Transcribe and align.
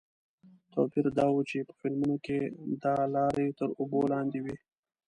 توپیر 0.73 1.05
دا 1.19 1.27
و 1.33 1.37
چې 1.49 1.57
په 1.67 1.73
فلمونو 1.79 2.15
کې 2.25 2.37
دا 2.83 2.95
لارې 3.15 3.47
تر 3.59 3.69
اوبو 3.79 3.99
لاندې 4.13 4.39
وې. 4.43 4.55